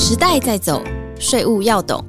[0.00, 0.80] 时代在走，
[1.18, 2.02] 税务要懂。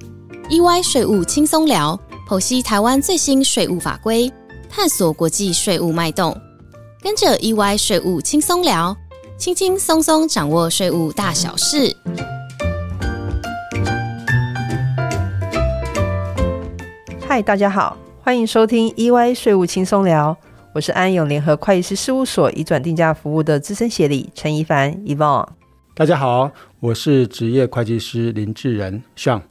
[0.48, 4.32] EY 税务轻松聊，剖析台湾最新税务法规，
[4.70, 6.40] 探索国际税务脉动。
[7.02, 8.96] 跟着 EY 税务轻松聊，
[9.40, 11.98] 轻轻松松掌握税务大小事。
[17.28, 20.38] 嗨，大家好，欢迎收听 EY 税务轻松聊，
[20.76, 25.48] 我是安永联合会计师事务所移转定价服务的资深协理陈怡凡 Evon。
[26.00, 29.44] 大家好，我是职业会计师林志仁向。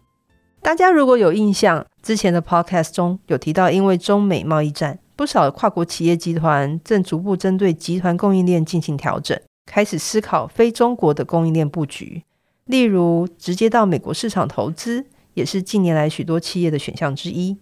[0.63, 12.25] 大家如果有印象，之前的 Podcast 中有提到，因为中美贸易战，不少跨国企业集团正逐步针对集团供应链进行调整，开始思考非中国的供应链布局，
[12.65, 17.59] 例如直接到美国市场投资，也是近年来许多企业的选项之一。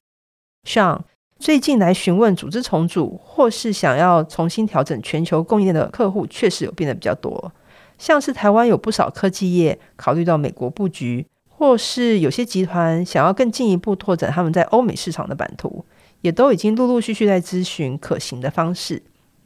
[0.62, 1.04] 像
[1.40, 7.52] 最近来询问组织重组，或是想要重新调整全球供应链的客户，确实有变得比较多。
[7.98, 15.84] 像是台湾有不少科技业考虑到美国布局，或是有些集团想要更进一步拓展他们在欧美市场的版图，
[16.20, 19.02] 也都已经陆陆续续在咨询可行的方式。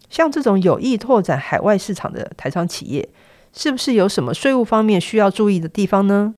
[0.09, 3.09] 像这种有意拓展海外市场的台商企业，
[3.53, 6.35] 是不是有什么税务方面需要注意的地方呢？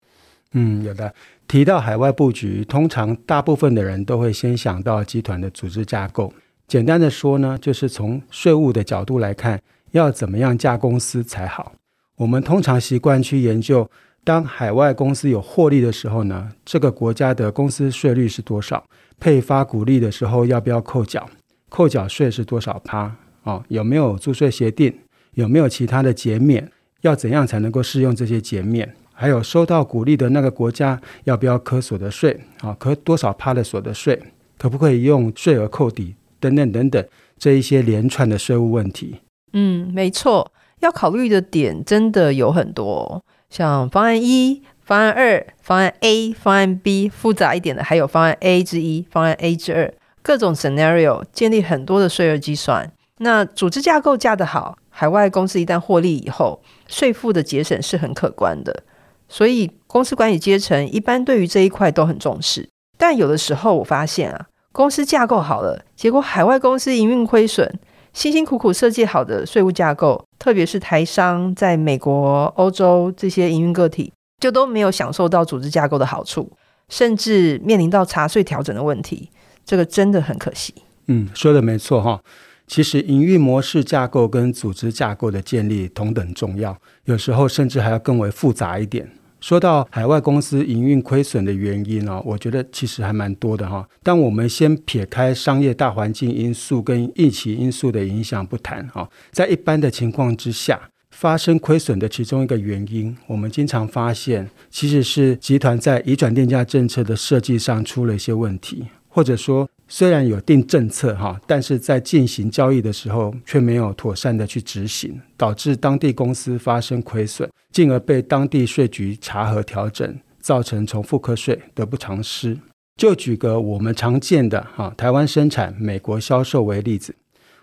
[0.53, 1.15] 嗯，有的。
[1.49, 6.33] 提到海外布局，通常大部分的人都会先想到集团的组织架构。
[6.67, 11.73] 简单的说呢，就是从税务的角度来看，要怎么样架公司才好。
[12.17, 13.91] 我们通常习惯去研究，
[14.23, 18.85] 当海外公司有获利的时候呢，这个国家的公司税率是多少？
[19.19, 21.29] 配发股利的时候要不要扣缴？
[21.69, 23.17] 扣缴税是多少趴？
[23.45, 24.95] 哦，有没有租税协定？
[25.35, 26.71] 有没有其他的减免？
[27.01, 28.95] 要怎样才能够适用这些减免？
[29.15, 32.39] 还有收到鼓励的那个国家要不要科所得税？
[32.61, 34.21] 啊，科多少趴的所得税？
[34.59, 36.15] 可不可以用税额扣抵？
[36.39, 37.05] 等等等等，
[37.39, 39.21] 这一些连串的税务问题。
[39.53, 40.53] 嗯，没错，
[40.83, 52.93] 要考虑的点真的有很多，像方案一、方案二、方案 A、方案 B，复杂一点的还有方案 A 之一、方案 A 之二，各种 scenario 建立很多的税额计算。
[53.19, 58.83] 那组织架构架得好，海外公司一旦获利以后，税负的节省是很可观的。
[59.29, 62.69] 所以，公司管理阶层一般对于这一块都很重视。
[62.99, 67.73] 但有的时候，我发现啊，公司架构好了，结果海外公司营运亏损，
[68.13, 76.53] 辛辛苦苦设计好的税务架构，特别是台商在美国、欧洲这些营运个体，就都没有享受到组织架构的好处，
[76.89, 79.31] 甚至面临到查税调整的问题。
[79.65, 80.75] 这个真的很可惜。
[81.07, 82.21] 嗯，说的没错哈。
[82.67, 89.11] 其实，营运模式架构跟组织架构的建立同等重要，有时候甚至还要更为复杂一点。
[89.43, 93.87] 说到海外公司营运亏损的原因哦，我觉得其实还蛮多的哈。
[94.01, 100.81] 但我们先撇开商业大环境因素跟疫情因素的影响不谈哈，在一般的情况之下，
[101.11, 109.69] 发生亏损的其中一个原因，我们经常发现其实是集团在移转电价政策的设计上出了一些问题，或者说。
[109.95, 122.57] 虽然有定政策哈，但是在进行交易的时候却没有妥善的去执行，导致当地公司发生亏损，进而被当地税局查核调整，造成重复课税，得不偿失。
[122.97, 127.15] 就举个我们常见的哈，台湾生产、美国销售为例子，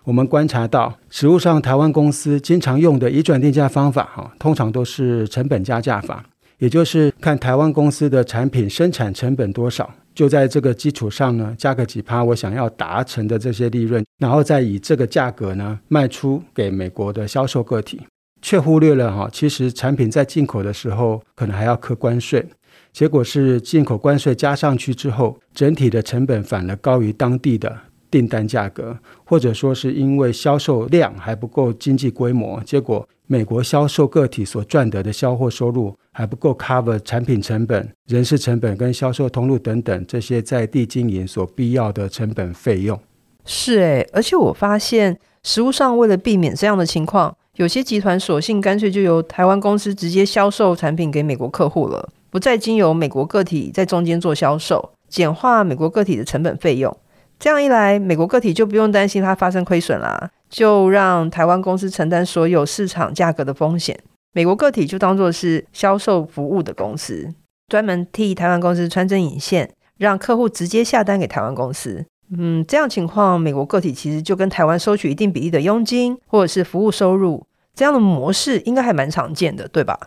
[0.04, 6.24] 我们观察到，实物上台湾公司经常用的移转定价方法哈，通常都是成本加价法，
[6.58, 9.92] 也就是看台湾公司的产品生产成本多少。
[10.14, 18.00] 就在这个基础上呢，加个几趴，我想要达成的这些利润，然后再以这个价格呢卖出给美国的销售个体，
[18.42, 22.44] 却忽略了哈，其实产品在进口的时候可能还要扣关税，
[22.92, 27.78] 结果是进口关税加上去之后，整体的成本反而高于当地的
[28.10, 33.08] 订单价格，或者说是因为销售量还不够经济规模，结果。
[33.32, 43.00] 美国销售个体所赚得的销货收入还不够 cover 产品成本、人事成本跟销售通路等等这些在地经营所必要的成本费用。
[43.44, 56.96] 是诶，而且我发现实物上为了避免这样的情况，有些集团索性干脆就由台湾公司直接销售产品给美国客户了，不再经由美国个体在中间做销售，简化美国个体的成本费用。
[57.38, 60.32] 这样一来，美国个体就不用担心它发生亏损啦。
[60.50, 63.98] 就让台湾公司承担所有市场价格的风险，
[64.32, 67.32] 美国个体就当做是销售服务的公司，
[67.68, 72.04] 专门替台湾公司穿针引线，让客户直接下单给台湾公司。
[72.36, 79.98] 嗯，这样情况，美国个体其实就跟台湾收取一定比例的佣金或者是服务收入，这样的模式应该还蛮常见的，对吧？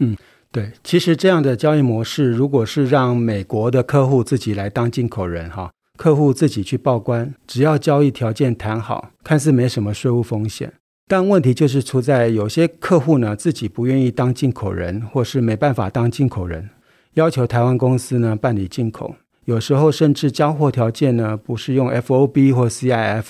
[0.00, 0.16] 嗯，
[0.50, 0.72] 对。
[0.82, 5.70] 其实这样的交易模式，如果是让美国的客户自己来当进口人，哈。
[5.96, 10.72] 客户自己去报关，只要交易条件谈好，看似没什么税务风险。
[11.06, 16.70] 但问题就是出在有些客户呢自己不愿意当进口人，或是没办法当进口人，
[17.14, 19.14] 要求台湾公司呢办理进口。
[19.44, 23.24] 有时候甚至交货条件呢不是用 FOB 或 CIF，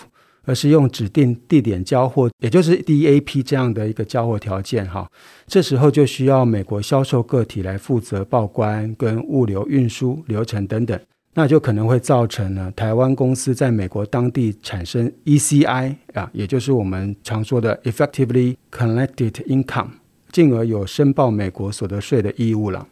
[0.44, 5.10] 而是用指定地点交货，也就是 DAP 这样的一个交货条件哈。
[5.46, 10.98] 这时候就需要美国销售个体来负责报关、跟物流运输流程等等。
[11.36, 19.88] 那就可能会造成呢，台湾公司在美国当地产生 ECI 啊，也就是我们常说的 Effectively Collected Income，
[20.30, 22.86] 进而有申报美国所得税的义务了。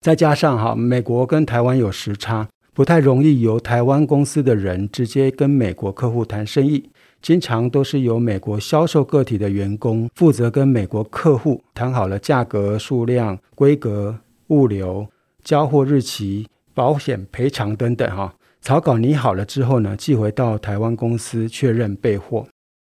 [0.00, 6.88] 再加上哈，美国跟台湾有时差，不太容易由台湾公司的人直接跟美国客户谈生意，
[7.20, 15.06] 经常都是由美国销售个体的员工负责跟美国客户谈好了价格、数量、规格、物流、
[15.42, 16.46] 交货日期。
[16.74, 22.46] 保险赔偿等等哈，草稿拟好了之后呢，寄回到台湾公司确认备货。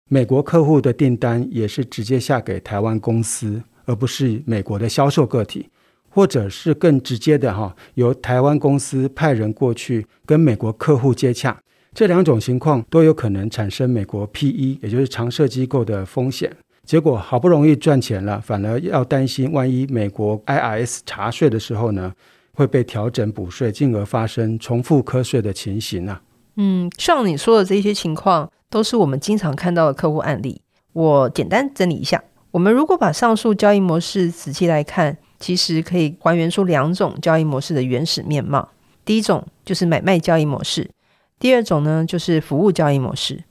[0.10, 5.70] 美国客户的订单也是直接下给台湾公司，而不是美国的销售个体，
[6.10, 11.58] 或者是更直接的哈，由台湾公司派人过去跟美国客户接洽。
[11.94, 16.56] 这两种情况都有可能产生美国 PE，也就是常设机构的风险。
[16.86, 22.14] 结果好不容易赚钱了，反而要担心万一美国 IRS 查税的时候呢？
[22.58, 26.20] 会被调整补税，进而发生重复课税的情形啊。
[26.56, 30.60] 嗯，像你说的这些情况，都是我们经常看到的客户案例。
[30.94, 38.68] 我简单整理一下，我们如果把上述交易模式仔细来看，其实可以还原出两种交易模式的原始面貌。
[39.06, 40.90] 第一种就是买卖交易模式，
[41.38, 43.44] 第二种呢就是服务交易模式。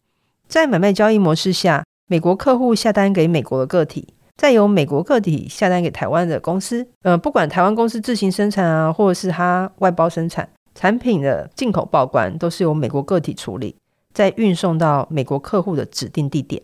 [0.49, 4.09] 在买卖交易模式下，美国客户下单给美国的个体。
[4.37, 13.75] 再由美国个体下单给台湾的公司，呃，不管台湾公司自行生产啊，或者是他外包生产产品的进口报关，都是由美国个体处理，
[14.13, 16.63] 再运送到美国客户的指定地点。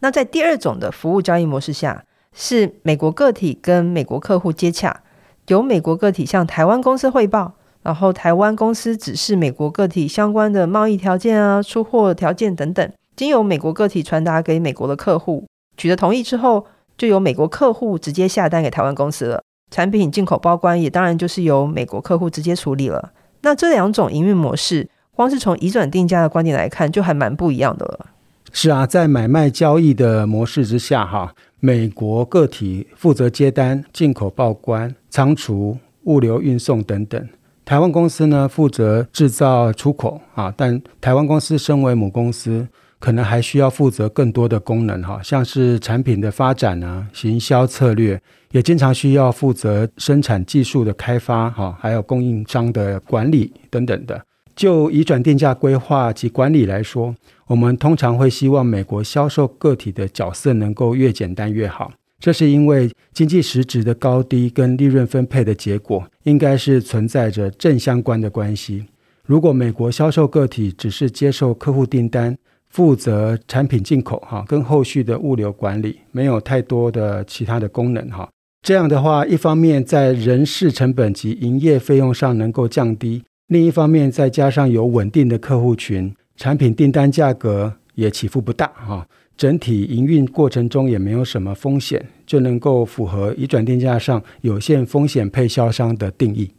[0.00, 2.04] 那在第二种的服务交易模式下，
[2.34, 5.02] 是美国个体跟美国客户接洽，
[5.48, 15.46] 由美国个体向台湾公司汇报，然后台湾公司指示美国个体相关的贸易条件啊、出货条件等等，经由美国个体传达给美国的客户，
[15.78, 16.66] 取得同意之后。
[16.96, 23.12] 就由美国客户直接下单给台湾公司了，产品进口报关也当然就是由美国客户直接处理了。
[23.42, 28.06] 那这两种营运模式，光是从移转定价的观点来看，就还蛮不一样的了。
[28.50, 37.28] 是啊，在买卖交易的模式之下，哈，美国个体负责接单、进口报关、仓储、物流运送等等，
[37.66, 40.52] 台湾公司呢负责制造、出口啊。
[40.56, 42.66] 但台湾公司身为母公司。
[42.98, 48.20] 可能还需要负责更多的功能哈，像是产品的发展啊、行销策略，
[48.52, 54.24] 也经常需要负责生产技术的开发哈，还有供应商的管理等等的。
[54.54, 57.14] 就移转定价规划及管理来说，
[57.46, 61.92] 我们通常会希望美国销售个体的角色能够越简单越好。
[62.18, 68.86] 这是因为经济实质的高低跟利润分配的结果，应该是存在着正相关的关系。
[69.26, 72.34] 如果美国销售个体只是接受客户订单，
[72.76, 78.28] 负责产品进口哈，跟后续的物流管理没有太多的其他的功能哈。
[78.60, 89.08] 这样的话，一方面在人事成本及营业费用上能够降低，另一方面再加上有稳定的客户群，产品订单价格也起伏不大哈。
[89.38, 96.50] 整体营运过程中也没有什么风险，就能够符合移转定价上有限风险配销商的定义。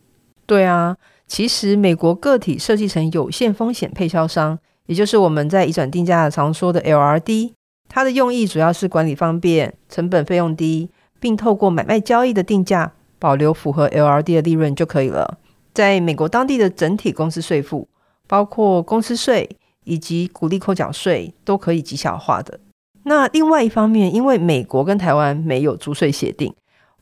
[0.48, 4.58] 对啊，其实美国个体设计成有限风险配销商。
[4.88, 7.52] 也就是我们在移转定价常说的 LRD，
[7.88, 10.90] 它的用意主要是管理方便、成本费用低，
[11.20, 15.38] 并透过买卖交易的定价保留符合 LRD 的利润就可以了。
[15.74, 17.88] 在美国当地的整体公司税负，
[18.28, 19.48] 包括公司税
[19.84, 22.60] 以及股利扣缴税，都可以绩效化的。
[23.04, 26.54] 那另外一方面，因为美国跟台湾没有租税协定，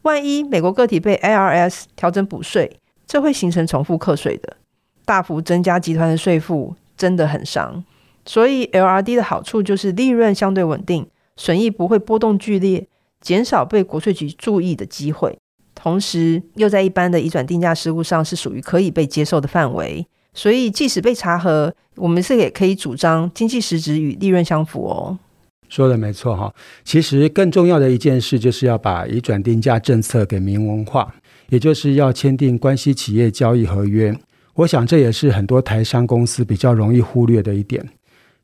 [0.02, 4.58] 万一美国个体被 IRS 调整补税，这会形成重复课税的，
[5.04, 6.76] 大幅增加集团的税负。
[6.98, 7.84] 真的很伤，
[8.26, 12.88] 所以 LRD 的好处就是利润相对稳定，损益不会波动剧烈，
[13.22, 15.38] 减少被国税局注意的机会，
[15.74, 25.20] 同时又在一般的移转定价事务上是属于可以被接受的范围，所以即使被查核，我们是也可以主张经济实质与利润相符哦。
[25.68, 31.14] 说的没错哈，其实更重要的一件事就是要把移转定价政策给明文化，
[31.50, 34.16] 也就是要签订关系企业交易合约。
[34.56, 37.86] 我想这也是很多台商公司比较容易忽略的一点。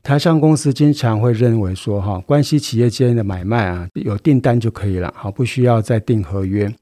[0.02, 6.72] 台商公司经常会认为说，哈，关系企业间的买卖啊，有订单就可以了，好，不需要再订合约。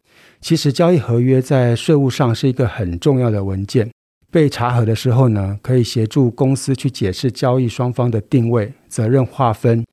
[0.41, 3.91] 其实交易合约在税务上是一个很重要的文件，
[4.33, 9.85] 被查核的时候呢，可以协助公司去解释交易双方的定位、责任划分、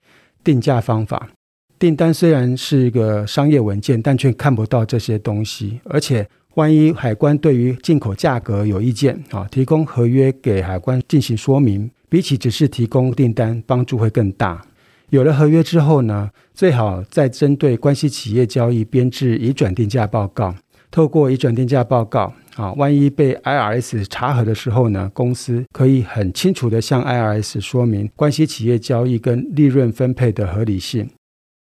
[0.44, 1.30] 定价方法。
[1.78, 5.80] 订单虽然是一个商业文件，但却看不到这些东西。
[5.84, 14.66] 而且，万一海关对于进口价格有意见啊，提供合约给海关进行说明，比起只是提供订单，帮助会更大。
[15.12, 20.56] 有了合约之后呢，最好再针对关系企业交易编制移转定价报告。
[20.90, 31.08] 透过移转定价报告啊，万一被 IRS 查核的时候呢，公司可以很清楚的向 IRS 说明关系企业交易跟利润分配的合理性。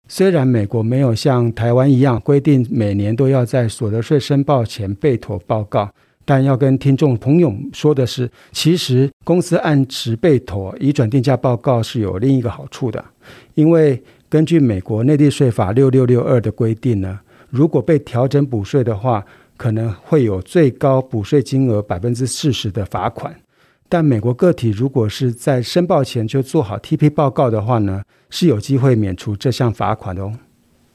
[0.07, 5.89] 虽然美国没有像台湾一样规定每年都要在所得税申报前备妥报告，
[6.23, 13.03] 但要跟听众朋友说的是，其实公司按时备妥移转定价报告是有另一个好处的，
[13.55, 17.19] 因为根据美国内地税法六六六二的规定呢。
[17.49, 23.33] 如果被调整补税的话，可能会有最高补税金额百分之四十的罚款。
[23.89, 30.33] 但美国个体如果是在申报前就做好 TP 报告的话呢，是有机会免除这项罚款的哦。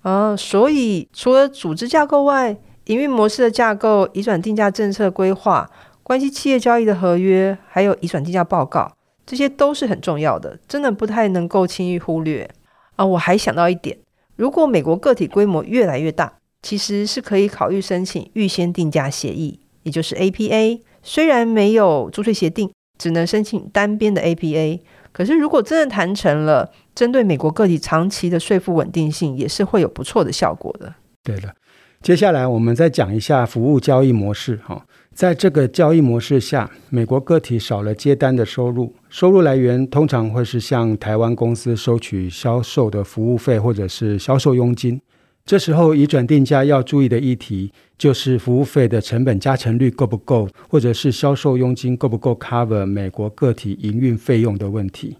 [0.02, 2.56] 啊，所以除了组织架构外，
[2.86, 5.70] 营运模式的架构、移转定价政策规划、
[6.02, 8.92] 关系企业交易的合约，还有移转定价报告，
[9.24, 12.50] 这些都是很重要的，真的不太能够轻易忽略
[12.96, 13.06] 啊。
[13.06, 13.96] 我还想到一点，
[14.36, 20.80] 如果美国个体规模越来越大，其实是可以考虑申请预先定价协议，也就是 APA。
[21.04, 22.70] 虽然没有租税协定，
[23.02, 24.78] 只能申请单边的 APA，
[25.10, 30.94] 可是如果真的谈成了，针对美国个体长期的税负稳定性，也是会有不错的效果的。
[31.24, 31.52] 对了，
[32.00, 34.56] 接下来我们再讲一下服务交易模式。
[34.64, 45.00] 哈，在这个交易模式下，美国个体少了接单的收入，收入来源通常会是向台湾公司收取销售的服务费或者是销售佣金。
[45.44, 55.18] 这时候移转定价要注意的议题，就是服务费的成本加成率够不够，或者是销售佣金够不够 cover 美国个体营运费用的问题。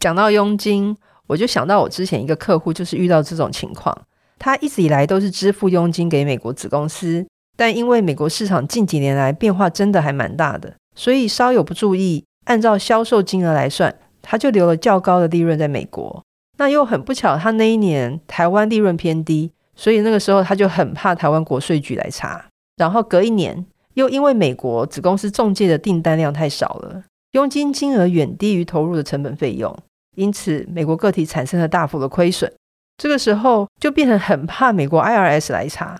[0.00, 0.94] 讲到佣金，
[1.26, 3.96] 我就想到我之前一个客户就是遇到这种情况，
[4.38, 7.26] 他一直以来都是支付佣金给美国子公司，
[7.56, 16.22] 但因为美国市场近几年来变化真的还蛮大的，所以稍有不注意，按照销售金额来算，他就留了较高的利润在美国。
[16.58, 19.52] 那又很不巧，他那一年台湾利润偏低。
[19.76, 22.44] 所以那个时候他就很怕台湾国税局来查，
[22.76, 23.64] 然后隔一年
[23.94, 27.02] 又因为美国子公司中介的订单量太少了，
[27.32, 29.76] 佣金金额远低于投入的成本费用，
[30.16, 32.52] 因此美国个体产生了大幅的亏损。
[32.98, 35.98] 这个时候就变成很怕美国 IRS 来查。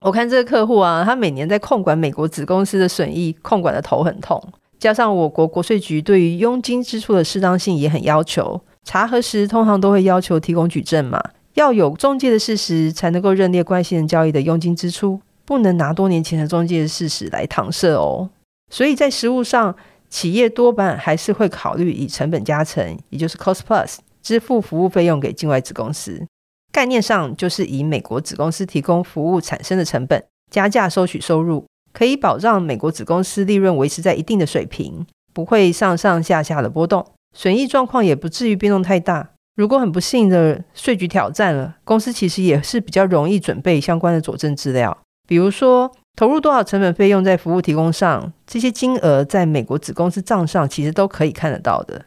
[0.00, 4.42] 我看这个客户啊，他每年在控管美国子公司的损益，控管的头很痛，
[4.78, 11.22] 加上我国国税局对于佣金支出的适当性也很要求，查核时通常都会要求提供举证嘛。
[11.54, 18.30] 要有中介的事实，才能够认列关系人交易的佣金支出，不能拿多年前的中介的事实来搪塞哦。
[18.70, 19.76] 所以在实务上，
[20.08, 26.26] 企业多半还是会考虑以成本加成，也就是 cost plus 支付服务费用给境外子公司。
[26.72, 39.33] 概念上就是以美国子公司提供服务产生的成本加价收取收入，可以保障美国子公司利润维持在一定的水平，不会上上下下的波动，损益状况也不至于变动太大。
[39.56, 44.96] 如果很不幸的税局挑战了，公司其实也是比较容易准备相关的佐证资料，
[45.28, 52.04] 比如说投入多少成本费用在服务提供上，这些金额在美国子公司账上其实都可以看得到的。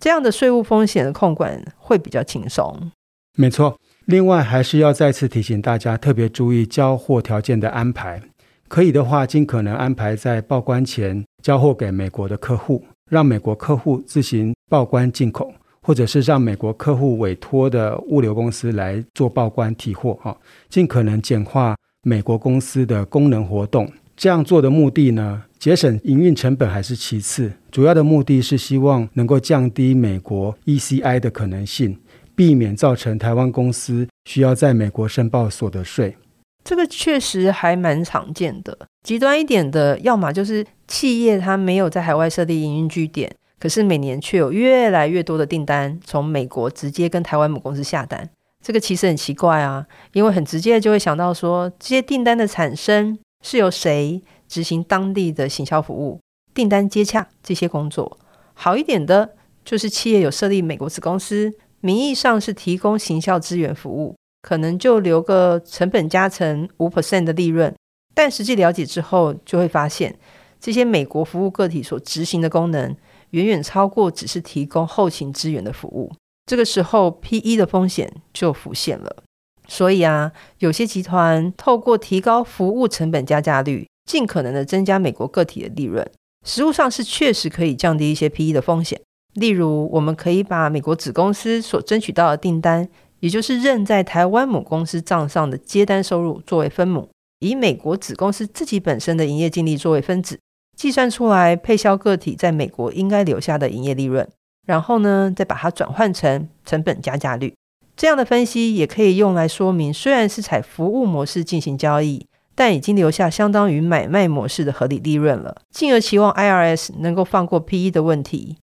[0.00, 2.90] 这样的税务风险的控管会比较轻松。
[3.36, 8.22] 没错，另外还是要再次提醒大家，特别注意交货条件的安排，
[8.66, 15.52] 可以的话尽可能安排在报关前交货给美国的客户，让美国客户自行报关进口。
[15.88, 20.36] 或者是让美国客户委托的物流公司来做报关提货，哈，
[20.68, 23.90] 尽可能简化美国公司的功能活动。
[24.14, 31.98] 这样做的目的呢，节省营运成本还是其次，主要的目的是希望能够降低美国 ECI 的可能性，
[32.36, 36.14] 避免造成台湾公司需要在美国申报所得税。
[36.62, 38.76] 这个确实还蛮常见的。
[39.02, 43.34] 极端一点的，要么就是企业它没有在海外设立营运据点。
[43.58, 48.30] 可是每年却有越来越多的订单从美国直接跟台湾母公司下单，
[48.62, 56.20] 这个其实很奇怪啊，因为很直接就会想到说，这些订单的产生是由谁执行当地的行销服务、
[56.54, 58.18] 订单接洽这些工作。
[58.54, 59.30] 好一点的
[59.64, 67.74] 就是企业有设立美国子公司，名义上是提供行销资源服务，可能就留个成本加成五 percent 的利润，
[68.14, 70.16] 但实际了解之后就会发现，
[70.60, 72.96] 这些美国服务个体所执行的功能。
[73.30, 76.12] 远远超过只是提供后勤资源的服务，
[76.46, 79.22] 这个时候 P/E 的风险就浮现了。
[79.66, 86.10] 所以啊，有些集团透过提高服务成本加价率，尽可能的增加美国个体的利润，
[86.46, 89.00] 实物上是确实可以降低一些 P/E 的风险。
[89.34, 92.88] 例如，我们可以把美国子公司所争取到的订单
[93.20, 100.40] 也就是认在台湾母公司账上的接单收入作为分母，以美国子公司自己本身的营业净利作为分子，
[100.78, 104.28] 计算出来配销个体在美国应该留下的营业利润，
[104.64, 107.52] 然后呢，再把它转换成成本加价率。
[107.96, 118.58] 这样的分析也可以用来说明，虽然是采服务模式进行交易，但已经留下相当于买卖模式的合理利润了， 进而期望 IRS 能够放过 PE 的问题，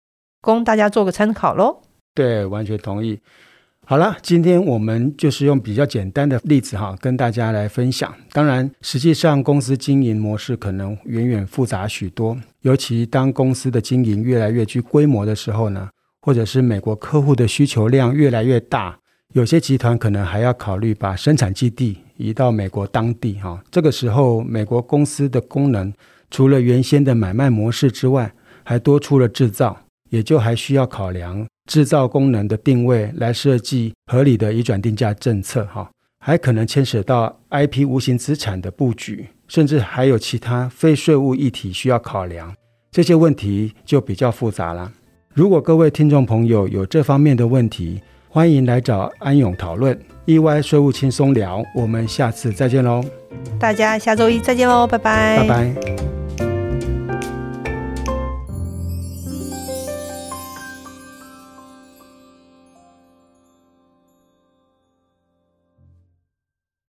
[0.43, 1.81] 供大家做个参考喽。
[2.13, 3.21] 对，完全同意。
[3.91, 8.15] 好了，今天我们就是用比较简单的例子哈，跟大家来分享。
[8.31, 15.91] 当然，实际上公司经营模式可能远远复杂许多，尤其当公司的经营越来越具规模的时候呢，
[16.23, 18.97] 或者是美国客户的需求量越来越大，
[19.33, 23.61] 有些集团可能还要考虑把生产基地移到美国当地哈。
[23.73, 25.93] 这个时候，美国公司的功能
[26.31, 28.33] 除了原先的买卖模式之外，
[28.63, 29.77] 还多出了制造，
[30.11, 31.45] 也就还需要考量。
[31.71, 42.53] 制造功能的定位来设计合理的移转定价政策，哈，还可能牵涉到 IP 无形资产的布局，甚至还有其他非税务议题需要考量，
[42.91, 44.91] 这些问题就比较复杂了。
[45.33, 49.97] 如果各位听众朋友有这方面的问题，欢迎来找安永讨论。
[50.25, 53.01] 意外税务轻松聊，我们下次再见喽！
[53.61, 55.39] 大家下周一再见喽，拜拜！
[55.39, 56.10] 拜拜。